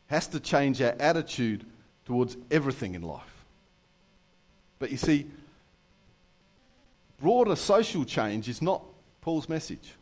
[0.08, 1.64] has to change our attitude
[2.04, 3.44] towards everything in life.
[4.78, 5.26] But you see,
[7.20, 8.84] broader social change is not
[9.20, 9.94] Paul's message.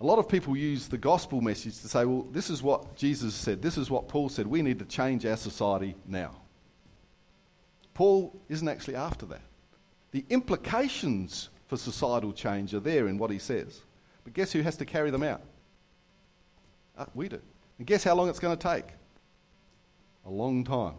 [0.00, 3.34] A lot of people use the gospel message to say, well, this is what Jesus
[3.34, 6.36] said, this is what Paul said, we need to change our society now.
[7.92, 9.42] Paul isn't actually after that.
[10.12, 13.82] The implications for societal change are there in what he says.
[14.24, 15.42] But guess who has to carry them out?
[16.96, 17.40] Uh, we do.
[17.78, 18.86] And guess how long it's going to take?
[20.26, 20.94] A long time.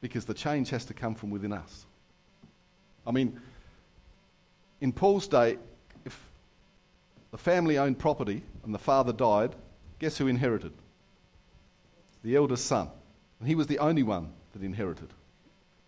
[0.00, 1.86] Because the change has to come from within us.
[3.06, 3.40] I mean,
[4.80, 5.58] in Paul's day,
[7.30, 9.54] the family owned property and the father died,
[9.98, 10.72] guess who inherited?
[12.24, 12.88] The eldest son.
[13.38, 15.08] And he was the only one that inherited.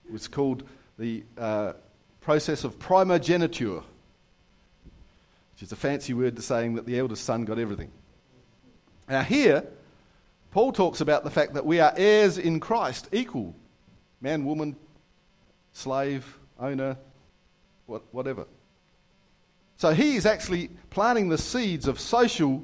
[0.07, 0.62] It was called
[0.98, 1.72] the uh,
[2.20, 3.83] process of primogeniture,
[5.53, 7.90] which is a fancy word to saying that the eldest son got everything.
[9.09, 9.64] Now, here,
[10.53, 13.55] Paul talks about the fact that we are heirs in Christ, equal
[14.20, 14.76] man, woman,
[15.72, 16.96] slave, owner,
[17.87, 18.46] what, whatever.
[19.81, 22.62] So he is actually planting the seeds of social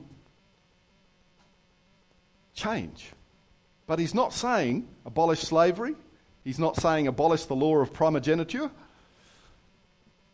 [2.52, 3.10] change.
[3.86, 5.96] But he's not saying abolish slavery.
[6.44, 8.70] He's not saying abolish the law of primogeniture.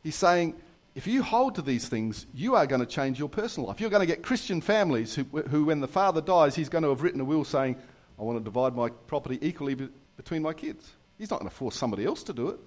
[0.03, 0.57] He's saying
[0.97, 3.81] if you hold to these things, you are going to change your personal life.
[3.81, 6.89] You're going to get Christian families who, who, when the father dies, he's going to
[6.89, 7.77] have written a will saying,
[8.19, 10.91] I want to divide my property equally be- between my kids.
[11.17, 12.59] He's not going to force somebody else to do it.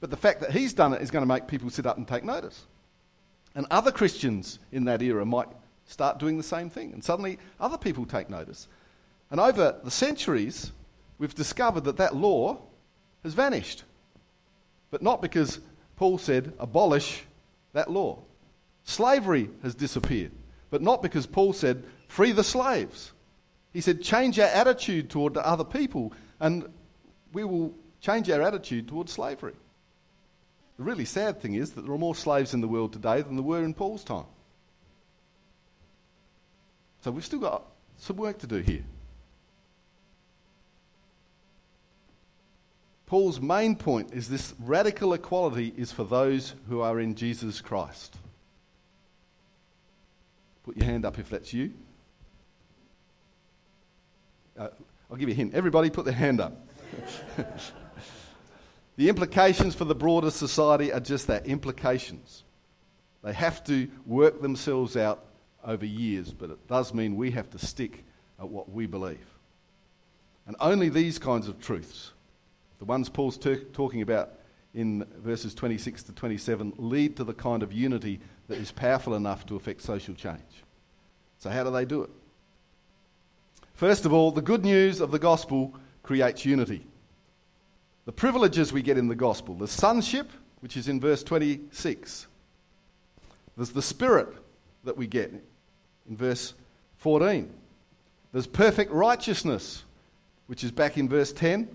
[0.00, 2.06] But the fact that he's done it is going to make people sit up and
[2.06, 2.66] take notice.
[3.56, 5.48] And other Christians in that era might
[5.86, 6.92] start doing the same thing.
[6.92, 8.68] And suddenly other people take notice.
[9.30, 10.70] And over the centuries,
[11.18, 12.58] we've discovered that that law
[13.24, 13.82] has vanished.
[14.90, 15.58] But not because
[15.96, 17.24] Paul said, abolish
[17.72, 18.18] that law.
[18.84, 20.32] Slavery has disappeared,
[20.70, 23.12] but not because Paul said, free the slaves.
[23.72, 26.68] He said, change our attitude toward other people, and
[27.32, 29.54] we will change our attitude towards slavery.
[30.76, 33.36] The really sad thing is that there are more slaves in the world today than
[33.36, 34.26] there were in Paul's time.
[37.02, 37.64] So we've still got
[37.98, 38.84] some work to do here.
[43.06, 48.16] Paul's main point is this radical equality is for those who are in Jesus Christ.
[50.64, 51.72] Put your hand up if that's you.
[54.58, 54.68] Uh,
[55.08, 55.54] I'll give you a hint.
[55.54, 56.66] Everybody put their hand up.
[58.96, 62.44] the implications for the broader society are just that implications.
[63.22, 65.24] They have to work themselves out
[65.64, 68.04] over years, but it does mean we have to stick
[68.38, 69.26] at what we believe.
[70.46, 72.12] And only these kinds of truths,
[72.78, 74.30] the ones Paul's ter- talking about
[74.74, 79.44] in verses 26 to 27, lead to the kind of unity that is powerful enough
[79.46, 80.62] to affect social change.
[81.38, 82.10] So, how do they do it?
[83.74, 86.86] First of all, the good news of the gospel creates unity.
[88.06, 92.26] The privileges we get in the gospel, the sonship, which is in verse 26,
[93.56, 94.28] there's the spirit
[94.84, 95.32] that we get
[96.08, 96.54] in verse
[96.98, 97.52] 14.
[98.32, 99.84] There's perfect righteousness,
[100.46, 101.68] which is back in verse 10.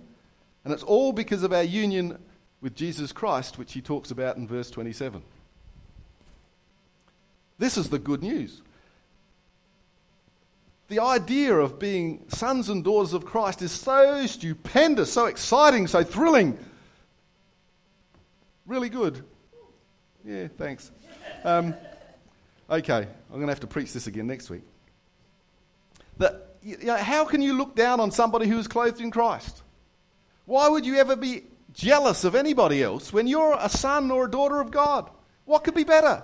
[0.63, 2.17] And it's all because of our union
[2.61, 5.21] with Jesus Christ, which he talks about in verse 27.
[7.57, 8.61] This is the good news.
[10.91, 16.03] The idea of being sons and daughters of Christ is so stupendous, so exciting, so
[16.03, 16.59] thrilling.
[18.65, 19.23] Really good.
[20.25, 20.91] Yeah, thanks.
[21.45, 21.75] Um,
[22.69, 24.63] okay, I'm going to have to preach this again next week.
[26.61, 29.63] You know, how can you look down on somebody who is clothed in Christ?
[30.43, 34.29] Why would you ever be jealous of anybody else when you're a son or a
[34.29, 35.09] daughter of God?
[35.45, 36.21] What could be better?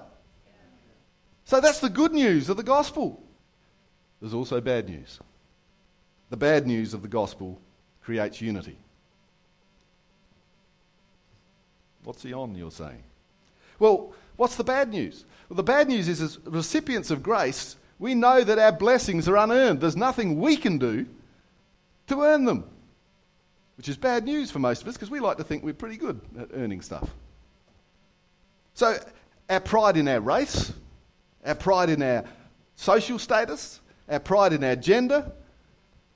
[1.46, 3.24] So that's the good news of the gospel.
[4.22, 5.20] There's also bad news.
[6.30, 7.60] The bad news of the gospel
[8.02, 8.78] creates unity.
[12.04, 13.04] What's he on, you're saying?
[13.80, 15.26] Well, what's the bad news?
[15.50, 19.38] Well, the bad news is, as recipients of grace, we know that our blessings are
[19.38, 19.82] unearned.
[19.82, 21.06] There's nothing we can do
[22.08, 22.64] to earn them,
[23.76, 25.98] which is bad news for most of us because we like to think we're pretty
[25.98, 27.10] good at earning stuff.
[28.74, 28.98] So,
[29.50, 30.72] our pride in our race,
[31.46, 32.24] our pride in our
[32.76, 35.32] social status, our pride in our gender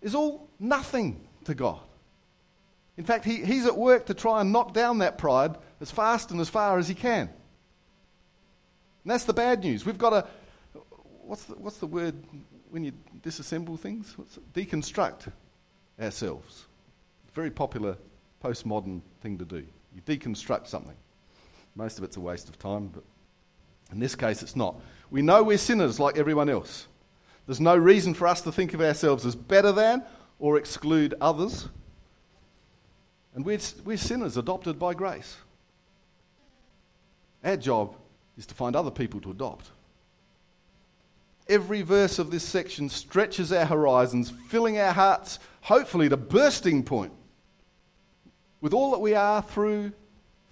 [0.02, 1.80] is all nothing to God.
[2.98, 6.32] In fact, he, He's at work to try and knock down that pride as fast
[6.32, 7.30] and as far as He can.
[9.04, 9.86] And that's the bad news.
[9.86, 10.28] We've got to,
[11.24, 12.16] what's the, what's the word
[12.70, 14.16] when you disassemble things?
[14.54, 15.32] Deconstruct
[16.00, 16.66] ourselves.
[17.34, 17.98] Very popular
[18.44, 19.66] postmodern thing to do.
[19.96, 20.96] You deconstruct something.
[21.76, 23.04] Most of it's a waste of time, but
[23.92, 24.80] in this case it's not.
[25.10, 26.88] We know we're sinners like everyone else.
[27.52, 30.06] There's no reason for us to think of ourselves as better than
[30.40, 31.68] or exclude others.
[33.36, 35.36] And we're, we're sinners adopted by grace.
[37.44, 37.98] Our job
[38.38, 39.70] is to find other people to adopt.
[41.50, 47.12] Every verse of this section stretches our horizons, filling our hearts, hopefully, to bursting point
[48.62, 49.92] with all that we are through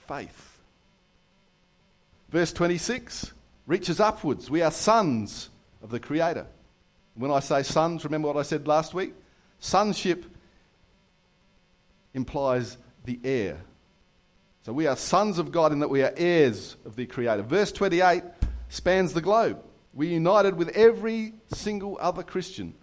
[0.06, 0.60] faith.
[2.30, 3.32] Verse 26
[3.68, 4.52] reaches upwards.
[4.52, 5.50] We are sons
[5.82, 6.46] of the Creator.
[7.20, 9.14] When I say sons, remember what I said last week?
[9.60, 10.24] Sonship
[12.14, 13.58] implies the heir.
[14.62, 17.44] So we are sons of God in that we are heirs of the Creator.
[17.44, 18.24] Verse 28
[18.70, 19.62] spans the globe.
[19.94, 22.74] We're united with every single other Christian,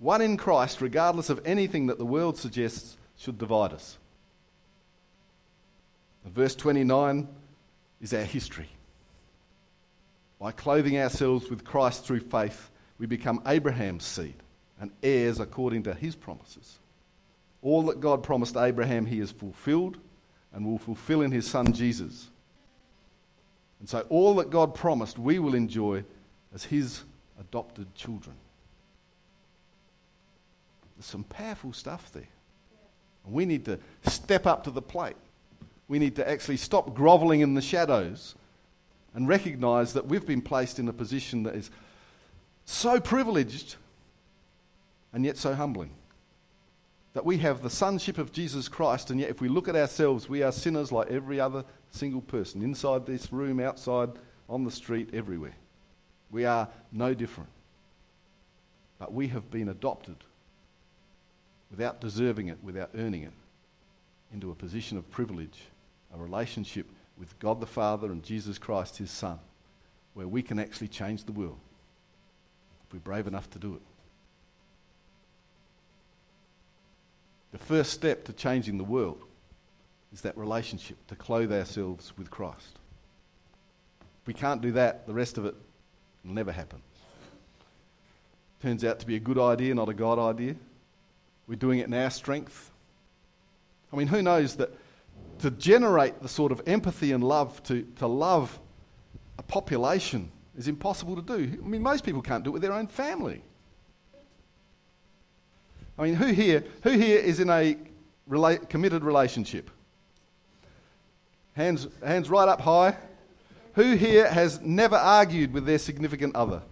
[0.00, 3.98] one in Christ, regardless of anything that the world suggests should divide us.
[6.24, 7.28] Verse 29
[8.00, 8.68] is our history.
[10.40, 12.68] By clothing ourselves with Christ through faith,
[12.98, 14.34] we become Abraham's seed
[14.80, 16.78] and heirs according to his promises.
[17.62, 19.98] All that God promised Abraham, he has fulfilled
[20.52, 22.28] and will fulfill in his son Jesus.
[23.80, 26.04] And so, all that God promised, we will enjoy
[26.54, 27.02] as his
[27.38, 28.36] adopted children.
[30.96, 32.28] There's some powerful stuff there.
[33.26, 35.16] And we need to step up to the plate.
[35.88, 38.34] We need to actually stop groveling in the shadows
[39.14, 41.70] and recognize that we've been placed in a position that is
[42.66, 43.76] so privileged
[45.12, 45.90] and yet so humbling.
[47.14, 50.28] That we have the sonship of Jesus Christ, and yet if we look at ourselves,
[50.28, 54.10] we are sinners like every other single person, inside this room, outside,
[54.50, 55.54] on the street, everywhere.
[56.30, 57.48] We are no different.
[58.98, 60.16] But we have been adopted
[61.70, 63.32] without deserving it, without earning it,
[64.34, 65.62] into a position of privilege,
[66.14, 66.86] a relationship
[67.18, 69.38] with God the Father and Jesus Christ, his Son,
[70.12, 71.58] where we can actually change the world
[72.86, 73.82] if we're brave enough to do it.
[77.52, 79.22] The first step to changing the world
[80.12, 82.78] is that relationship, to clothe ourselves with Christ.
[84.22, 85.54] If we can't do that, the rest of it
[86.24, 86.80] will never happen.
[88.62, 90.56] Turns out to be a good idea, not a God idea.
[91.46, 92.70] We're doing it in our strength.
[93.92, 94.74] I mean, who knows that
[95.38, 98.58] to generate the sort of empathy and love to, to love
[99.38, 101.58] a population is impossible to do.
[101.62, 103.42] I mean, most people can't do it with their own family.
[105.98, 107.76] I mean, who here, who here is in a
[108.28, 109.70] rela- committed relationship?
[111.54, 112.96] Hands, hands right up high.
[113.74, 116.62] Who here has never argued with their significant other?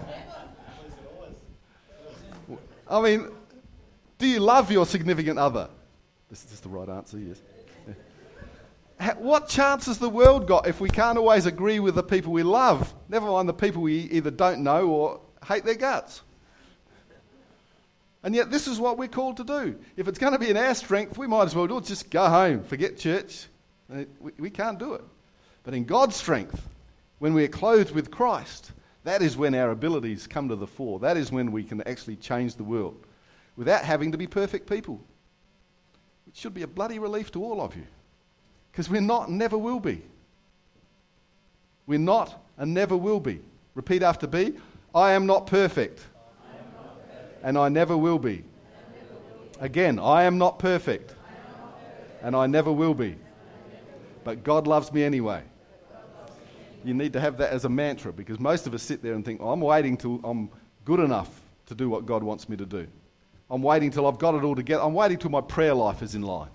[2.90, 3.30] I mean,
[4.18, 5.70] do you love your significant other?
[6.30, 7.42] This is the right answer, yes.
[9.00, 12.34] Ha- What chance has the world got if we can't always agree with the people
[12.34, 12.93] we love?
[13.08, 16.22] Never mind the people we either don't know or hate their guts.
[18.22, 19.80] And yet, this is what we're called to do.
[19.95, 21.86] If it's going to be in our strength, we might as well do it.
[21.86, 23.47] Just go home, forget church.
[23.91, 24.04] Uh,
[24.38, 25.04] we can't do it.
[25.64, 26.68] But in God's strength,
[27.20, 28.74] when we are clothed with Christ,
[29.06, 31.00] that is when our abilities come to the fore.
[31.00, 33.08] That is when we can actually change the world
[33.56, 35.02] without having to be perfect people.
[36.28, 37.86] It should be a bloody relief to all of you
[38.72, 40.02] because we're not and never will be.
[41.88, 43.42] We're not and never will be.
[43.76, 44.54] Repeat after B
[44.94, 46.06] I am not perfect.
[47.44, 48.44] And I never will be.
[49.60, 51.16] Again, I am not perfect.
[52.22, 53.16] And I never will be.
[54.24, 55.42] But God loves me anyway.
[56.84, 59.24] You need to have that as a mantra because most of us sit there and
[59.24, 60.50] think, oh, I'm waiting till I'm
[60.86, 62.88] good enough to do what God wants me to do.
[63.50, 64.84] I'm waiting till I've got it all together.
[64.84, 66.50] I'm waiting till my prayer life is in line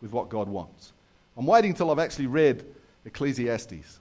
[0.00, 0.92] with what God wants.
[1.36, 2.64] I'm waiting till I've actually read
[3.04, 4.00] Ecclesiastes.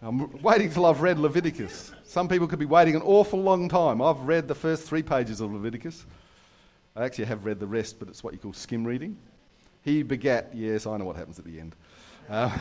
[0.00, 1.92] I'm waiting till I've read Leviticus.
[2.04, 4.00] Some people could be waiting an awful long time.
[4.00, 6.06] I've read the first three pages of Leviticus.
[6.94, 9.16] I actually have read the rest, but it's what you call skim reading.
[9.82, 11.74] He begat, yes, I know what happens at the end.
[12.28, 12.56] Uh,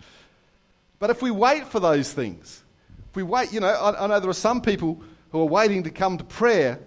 [0.98, 2.62] but if we wait for those things,
[3.10, 5.82] if we wait, you know, I, I know there are some people who are waiting
[5.84, 6.78] to come to prayer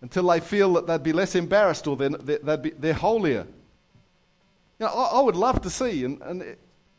[0.00, 3.46] until they feel that they'd be less embarrassed or they're, they'd be, they're holier.
[4.78, 6.56] You know, I, I would love to see, and, and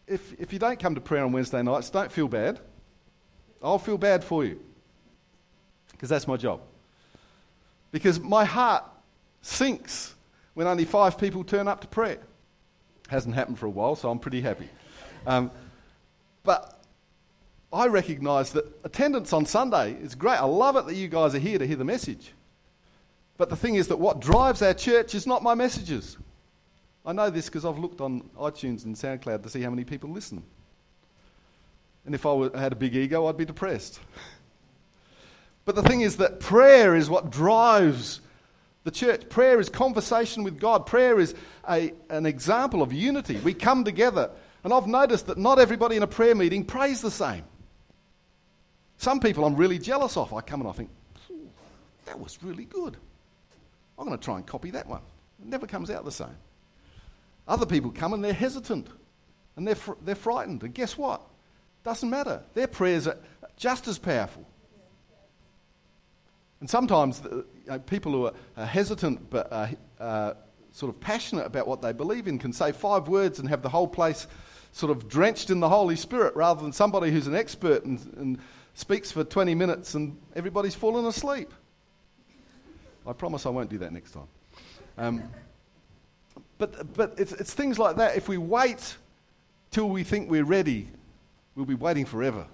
[0.08, 2.60] if, if you don't come to prayer on Wednesday nights, don't feel bad.
[3.62, 4.60] I'll feel bad for you
[5.92, 6.62] because that's my job.
[7.92, 8.84] Because my heart
[9.42, 10.14] sinks
[10.54, 12.20] when only five people turn up to prayer.
[13.08, 14.70] Hasn't happened for a while, so I'm pretty happy.
[15.28, 15.52] Um,
[16.44, 16.80] but
[17.72, 20.40] I recognise that attendance on Sunday is great.
[20.40, 22.32] I love it that you guys are here to hear the message.
[23.38, 26.18] But the thing is that what drives our church is not my messages.
[27.06, 30.10] I know this because I've looked on iTunes and SoundCloud to see how many people
[30.10, 30.44] listen.
[32.06, 34.00] And if I had a big ego, I'd be depressed.
[35.66, 38.22] but the thing is that prayer is what drives
[38.84, 39.28] the church.
[39.30, 40.86] Prayer is conversation with God.
[40.86, 41.36] Prayer is
[41.70, 43.38] a, an example of unity.
[43.38, 44.32] We come together.
[44.64, 47.44] And I've noticed that not everybody in a prayer meeting prays the same.
[48.98, 50.34] Some people I'm really jealous of.
[50.34, 50.90] I come and I think,
[51.28, 51.50] "Phew,
[52.06, 52.98] that was really good.
[54.00, 55.02] I'm going to try and copy that one.
[55.40, 56.36] It never comes out the same.
[57.48, 58.88] Other people come and they're hesitant
[59.56, 60.64] and they're, fr- they're frightened.
[60.64, 61.22] And guess what?
[61.84, 62.44] Doesn't matter.
[62.54, 63.18] Their prayers are
[63.58, 64.46] just as powerful.
[66.60, 69.70] And sometimes the, you know, people who are, are hesitant but are
[70.00, 70.34] uh,
[70.72, 73.70] sort of passionate about what they believe in can say five words and have the
[73.70, 74.28] whole place
[74.72, 78.40] sort of drenched in the Holy Spirit rather than somebody who's an expert and, and
[78.74, 81.54] speaks for 20 minutes and everybody's fallen asleep.
[83.08, 84.28] I promise I won't do that next time.
[84.98, 85.24] Um,
[86.58, 88.16] but but it's, it's things like that.
[88.16, 88.98] If we wait
[89.72, 90.88] till we think we're ready,
[91.56, 92.48] we'll be waiting forever.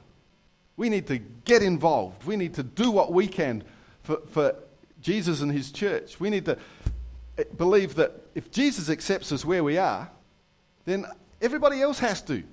[0.77, 2.25] We need to get involved.
[2.25, 3.63] We need to do what we can
[4.03, 4.55] for, for
[5.01, 6.19] Jesus and his church.
[6.19, 6.57] We need to
[7.37, 10.09] eh, believe that if Jesus accepts us where we are,
[10.85, 11.05] then
[11.41, 12.43] everybody else has to.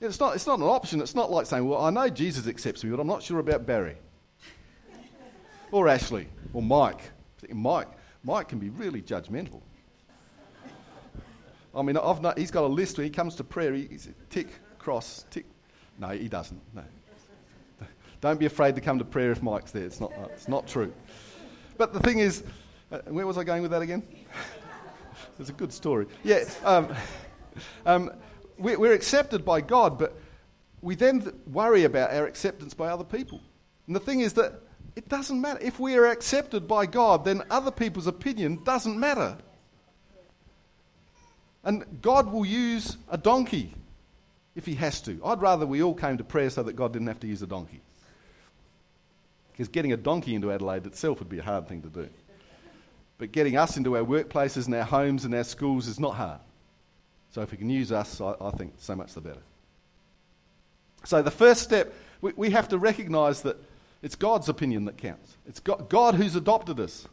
[0.00, 1.00] It's not, it's not an option.
[1.00, 3.66] It's not like saying, well, I know Jesus accepts me, but I'm not sure about
[3.66, 3.96] Barry.
[5.72, 6.28] or Ashley.
[6.52, 7.00] Or Mike.
[7.52, 7.88] Mike.
[8.22, 9.60] Mike can be really judgmental.
[11.76, 13.74] I mean, I've not, he's got a list when he comes to prayer.
[13.74, 14.48] He, he's tick,
[14.78, 15.44] cross, tick.
[15.98, 16.60] No, he doesn't.
[16.74, 16.82] No.
[18.20, 19.84] Don't be afraid to come to prayer if Mike's there.
[19.84, 20.92] It's not, it's not true.
[21.76, 22.42] But the thing is,
[22.90, 24.02] uh, where was I going with that again?
[25.38, 26.06] it's a good story.
[26.24, 26.94] Yeah, um,
[27.84, 28.10] um,
[28.58, 30.18] we, we're accepted by God, but
[30.80, 33.40] we then th- worry about our acceptance by other people.
[33.86, 34.62] And the thing is that
[34.94, 35.60] it doesn't matter.
[35.60, 39.36] If we are accepted by God, then other people's opinion doesn't matter.
[41.66, 43.74] And God will use a donkey
[44.54, 45.20] if he has to.
[45.24, 47.46] I'd rather we all came to prayer so that God didn't have to use a
[47.46, 47.82] donkey.
[49.50, 52.08] Because getting a donkey into Adelaide itself would be a hard thing to do.
[53.18, 56.38] But getting us into our workplaces and our homes and our schools is not hard.
[57.32, 59.42] So if he can use us, I, I think so much the better.
[61.04, 63.56] So the first step, we, we have to recognize that
[64.02, 65.36] it's God's opinion that counts.
[65.48, 67.08] It's God, God who's adopted us.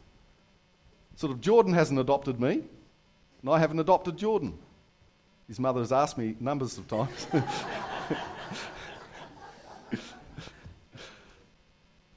[1.16, 2.62] Sort of Jordan hasn't adopted me,
[3.44, 4.58] and I haven't adopted Jordan.
[5.48, 7.26] His mother has asked me numbers of times.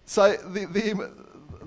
[0.06, 1.12] so the, the,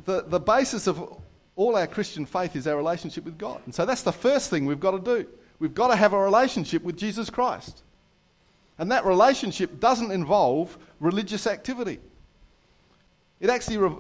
[0.07, 1.21] the, the basis of
[1.57, 3.61] all our Christian faith is our relationship with God.
[3.67, 5.27] And so that's the first thing we've got to do.
[5.59, 7.83] We've got to have a relationship with Jesus Christ.
[8.79, 11.99] And that relationship doesn't involve religious activity.
[13.41, 13.93] It actually re-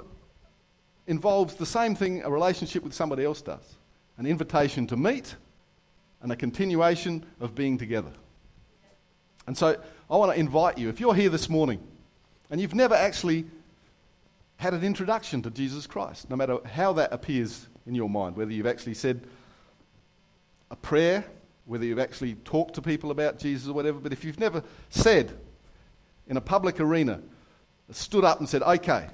[1.06, 3.74] involves the same thing a relationship with somebody else does
[4.16, 5.36] an invitation to meet
[6.22, 8.10] and a continuation of being together.
[9.46, 11.80] And so I want to invite you, if you're here this morning
[12.50, 13.46] and you've never actually
[14.56, 18.52] had an introduction to Jesus Christ, no matter how that appears in your mind, whether
[18.52, 19.22] you've actually said
[20.70, 21.24] a prayer,
[21.64, 25.32] whether you've actually talked to people about Jesus or whatever, but if you've never said
[26.28, 27.20] in a public arena,
[27.90, 29.08] stood up and said, okay,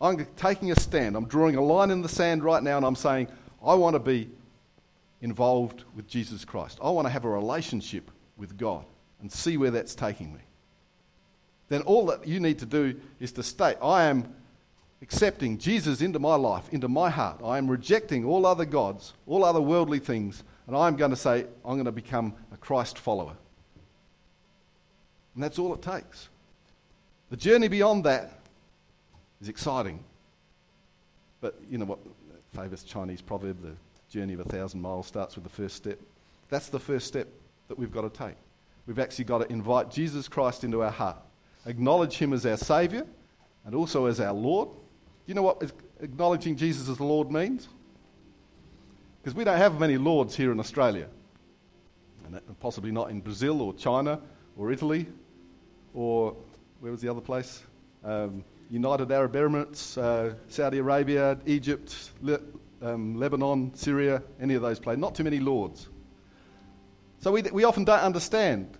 [0.00, 2.96] I'm taking a stand, I'm drawing a line in the sand right now, and I'm
[2.96, 3.28] saying,
[3.64, 4.28] I want to be
[5.22, 6.78] involved with Jesus Christ.
[6.82, 8.84] I want to have a relationship with God
[9.20, 10.40] and see where that's taking me.
[11.68, 14.34] Then all that you need to do is to state, I am
[15.00, 17.40] accepting Jesus into my life, into my heart.
[17.42, 21.46] I am rejecting all other gods, all other worldly things, and I'm going to say,
[21.64, 23.36] I'm going to become a Christ follower.
[25.34, 26.28] And that's all it takes.
[27.30, 28.40] The journey beyond that
[29.40, 30.04] is exciting.
[31.40, 32.00] But you know what?
[32.54, 33.72] Famous Chinese proverb, the
[34.12, 35.98] journey of a thousand miles starts with the first step.
[36.50, 37.28] That's the first step
[37.68, 38.36] that we've got to take.
[38.86, 41.16] We've actually got to invite Jesus Christ into our heart,
[41.64, 43.06] acknowledge Him as our Saviour
[43.64, 44.68] and also as our Lord.
[45.26, 47.68] You know what acknowledging Jesus as the Lord means?
[49.22, 51.08] Because we don't have many Lords here in Australia,
[52.26, 54.20] and possibly not in Brazil or China
[54.58, 55.06] or Italy
[55.94, 56.36] or
[56.80, 57.62] where was the other place?
[58.04, 62.10] Um, United Arab Emirates, uh, Saudi Arabia, Egypt,
[62.82, 65.00] um, Lebanon, Syria, any of those places.
[65.00, 65.88] Not too many lords.
[67.20, 68.76] So we, we often don't understand.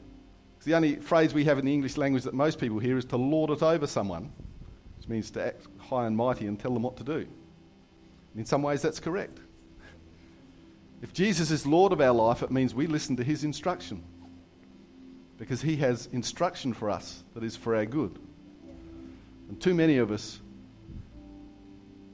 [0.65, 3.17] The only phrase we have in the English language that most people hear is to
[3.17, 4.33] lord it over someone,
[4.97, 7.27] which means to act high and mighty and tell them what to do.
[8.37, 9.41] In some ways, that's correct.
[11.03, 14.05] If Jesus is Lord of our life, it means we listen to his instruction
[15.37, 18.21] because he has instruction for us that is for our good.
[19.49, 20.41] And too many of us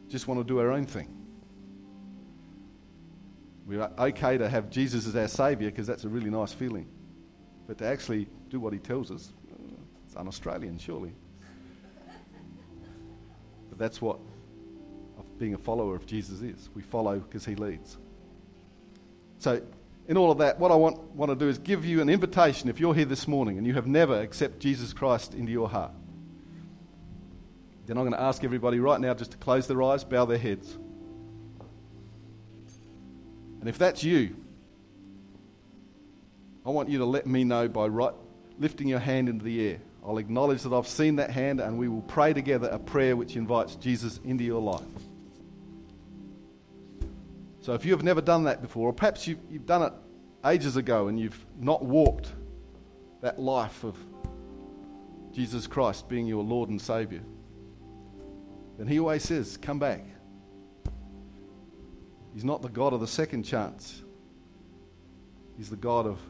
[0.09, 1.18] just want to do our own thing.
[3.69, 6.89] We're okay to have Jesus as our Saviour because that's a really nice feeling.
[7.67, 9.31] But to actually do what He tells us,
[10.07, 11.13] it's un Australian, surely.
[13.69, 14.21] But that's what
[15.39, 16.71] being a follower of Jesus is.
[16.75, 17.99] We follow because He leads.
[19.39, 19.63] So,
[20.09, 22.71] in all of that, what I want, want to do is give you an invitation
[22.71, 25.93] if you're here this morning and you have never accepted Jesus Christ into your heart.
[27.85, 30.39] Then I'm going to ask everybody right now just to close their eyes, bow their
[30.39, 30.79] heads.
[33.69, 34.35] And if that's you,
[36.65, 38.15] I want you to let me know by right,
[38.59, 39.79] lifting your hand into the air.
[40.03, 43.37] I'll acknowledge that I've seen that hand and we will pray together a prayer which
[43.37, 44.81] invites Jesus into your life.
[47.61, 49.93] So if you have never done that before, or perhaps you've, you've done it
[50.47, 52.33] ages ago and you've not walked
[53.21, 53.99] that life of
[55.31, 57.21] Jesus Christ being your Lord and Saviour,
[58.79, 60.07] then He always says, Come back.
[62.39, 64.01] He's not the God of the second chance.
[65.57, 66.21] He's the God of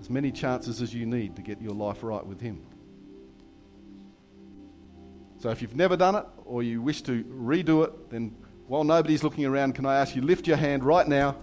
[0.00, 2.66] as many chances as you need to get your life right with Him.
[5.38, 8.34] So if you've never done it or you wish to redo it, then
[8.66, 11.36] while nobody's looking around, can I ask you lift your hand right now?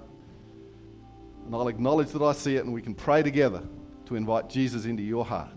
[1.46, 3.64] And I'll acknowledge that I see it and we can pray together
[4.08, 5.54] to invite Jesus into your heart.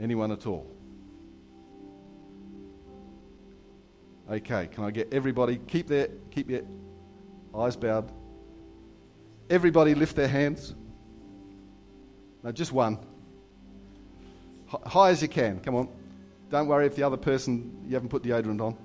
[0.00, 0.77] Anyone at all?
[4.30, 6.62] Okay, can I get everybody keep their keep your
[7.54, 8.10] eyes bowed?
[9.48, 10.74] Everybody lift their hands.
[12.42, 12.98] No, just one.
[14.68, 15.60] H- high as you can.
[15.60, 15.88] Come on.
[16.50, 18.76] Don't worry if the other person you haven't put deodorant on.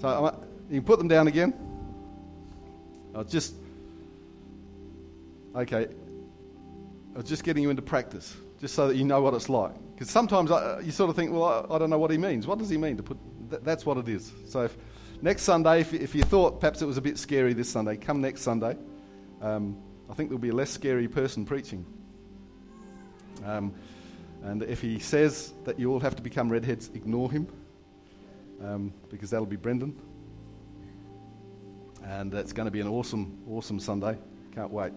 [0.00, 1.54] So you can put them down again.
[3.14, 3.54] I'll just
[5.54, 5.88] okay.
[7.14, 9.74] I was just getting you into practice, just so that you know what it's like.
[9.94, 12.46] Because sometimes I, you sort of think, well, I, I, don't know what he means.
[12.46, 13.18] What does he mean to put?
[13.52, 14.32] Th- that's what it is.
[14.46, 14.76] So if,
[15.20, 18.22] next Sunday, if, if, you thought perhaps it was a bit scary this Sunday, come
[18.22, 18.78] next Sunday.
[19.42, 19.76] Um,
[20.08, 21.84] I think there'll be a less scary person preaching.
[23.44, 23.74] Um,
[24.42, 27.46] and if he says that you all have to become redheads, ignore him,
[28.62, 30.00] um, because that'll be Brendan.
[32.04, 34.16] And that's going to be an awesome, awesome Sunday.
[34.54, 34.94] Can't wait.